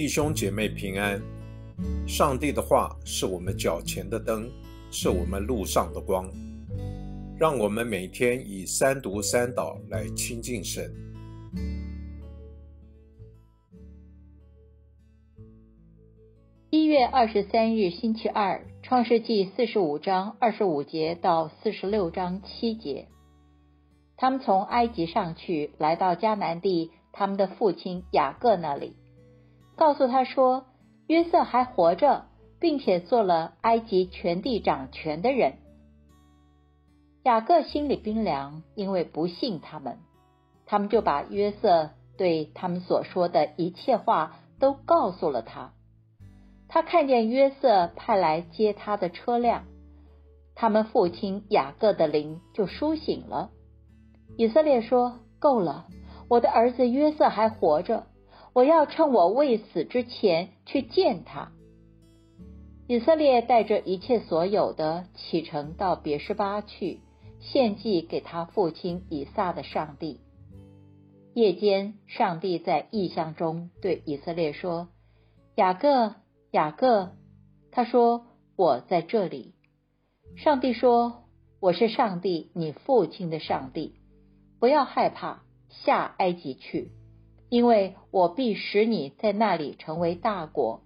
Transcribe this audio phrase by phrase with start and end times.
[0.00, 1.20] 弟兄姐妹平安。
[2.08, 4.50] 上帝的话是我们脚前的灯，
[4.90, 6.26] 是我们路上的光。
[7.38, 10.90] 让我们每天以三读三祷来亲近神。
[16.70, 23.08] 一月二十三日，星期二，创世纪四十五章二十五节到四十六章七节。
[24.16, 28.96] 他们从埃及上去，来到迦南地，他们的父亲雅各那里。
[29.80, 30.66] 告诉他说，
[31.06, 32.26] 约瑟还活着，
[32.58, 35.54] 并且做了埃及全地掌权的人。
[37.22, 39.96] 雅各心里冰凉，因为不信他们。
[40.66, 45.72] 他们就把约瑟对他们所说的一切话都告诉了他。
[46.68, 49.64] 他看见约瑟派来接他的车辆，
[50.54, 53.48] 他们父亲雅各的灵就苏醒了。
[54.36, 55.86] 以色列说：“够了，
[56.28, 58.04] 我的儿子约瑟还活着。”
[58.52, 61.52] 我要趁我未死之前去见他。
[62.88, 67.00] 以色列带着一切所有的启程到别是巴去，
[67.38, 70.20] 献祭给他父亲以撒的上帝。
[71.32, 74.88] 夜间，上帝在异象中对以色列说
[75.54, 76.16] ：“雅各，
[76.50, 77.12] 雅各。”
[77.70, 78.26] 他说
[78.58, 79.54] ：“我在这里。”
[80.36, 81.22] 上帝说
[81.60, 83.94] ：“我是上帝，你父亲的上帝。
[84.58, 86.90] 不要害怕，下埃及去。”
[87.50, 90.82] 因为我必使你在那里成为大国，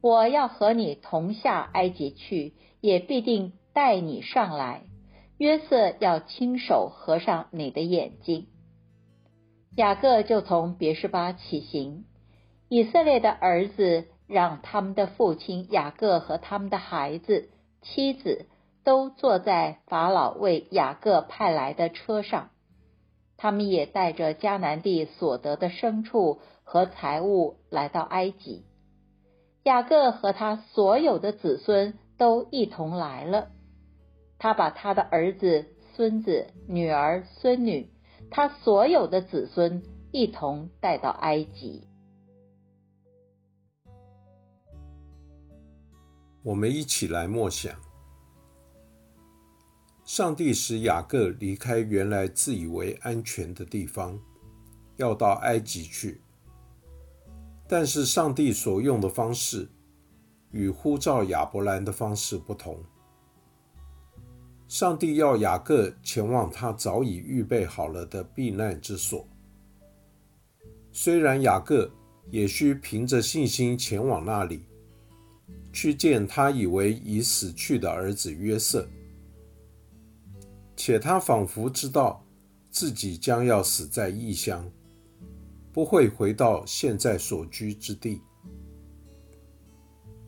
[0.00, 4.84] 我要和你同下埃及去，也必定带你上来。
[5.36, 8.46] 约瑟要亲手合上你的眼睛。
[9.76, 12.04] 雅各就从别是巴起行，
[12.68, 17.50] 以色列的儿子让他们的父亲雅各和他们的孩子、
[17.82, 18.46] 妻子
[18.82, 22.50] 都坐在法老为雅各派来的车上。
[23.42, 28.64] 他们也带着迦南地所得的牲畜和财物来到埃及。
[29.64, 33.50] 雅各和他所有的子孙都一同来了。
[34.38, 35.66] 他把他的儿子、
[35.96, 37.90] 孙子、女儿、孙女，
[38.30, 39.82] 他所有的子孙
[40.12, 41.88] 一同带到埃及。
[46.44, 47.91] 我们一起来默想。
[50.14, 54.20] 上帝使雅各离开原来自以为安全的地方，
[54.96, 56.20] 要到埃及去。
[57.66, 59.66] 但是，上帝所用的方式
[60.50, 62.84] 与呼召亚伯兰的方式不同。
[64.68, 69.26] 上帝要雅各前往他早已预备好了的避难之所。
[70.92, 71.90] 虽然雅各
[72.28, 74.66] 也需凭着信心前往那里，
[75.72, 78.86] 去见他以为已死去的儿子约瑟。
[80.84, 82.26] 且他仿佛知道
[82.68, 84.68] 自己将要死在异乡，
[85.72, 88.20] 不会回到现在所居之地。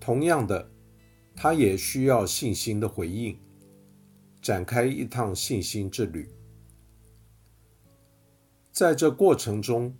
[0.00, 0.70] 同样的，
[1.36, 3.38] 他也需要信心的回应，
[4.40, 6.26] 展开一趟信心之旅。
[8.72, 9.94] 在这过程中，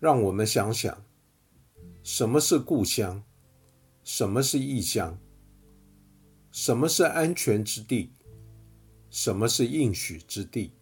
[0.00, 1.04] 让我们想想，
[2.02, 3.22] 什么是故乡，
[4.02, 5.18] 什么是异乡，
[6.50, 8.14] 什么是安全之地。
[9.12, 10.72] 什么是应许之地？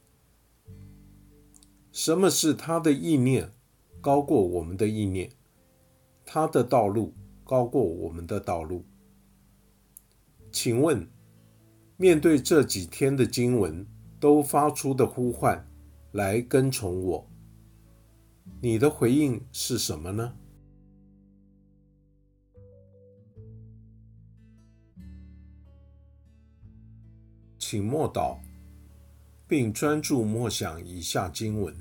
[1.91, 3.51] 什么是他的意念
[4.01, 5.33] 高过我们的意念？
[6.25, 8.85] 他的道路高过我们的道路？
[10.53, 11.09] 请问，
[11.97, 13.85] 面对这几天的经文
[14.21, 15.69] 都发出的呼唤，
[16.13, 17.29] 来跟从我，
[18.63, 20.37] 你的回应是什么呢？
[27.71, 28.37] 请默祷，
[29.47, 31.73] 并专注默想以下经文，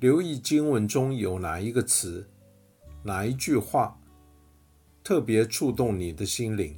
[0.00, 2.28] 留意经文中有哪一个词、
[3.04, 3.96] 哪一句话
[5.04, 6.76] 特别触动你的心灵，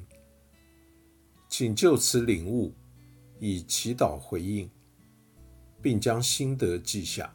[1.48, 2.74] 请就此领悟，
[3.38, 4.70] 以祈祷回应，
[5.80, 7.34] 并将心得记下。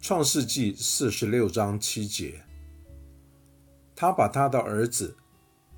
[0.00, 2.42] 创世纪四十六章七节，
[3.94, 5.14] 他把他的儿子、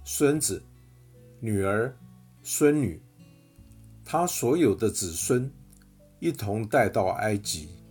[0.04, 0.62] 孙子、
[1.40, 1.92] 女儿。
[2.42, 3.00] 孙女，
[4.04, 5.48] 他所有的子孙
[6.18, 7.81] 一同带到埃及。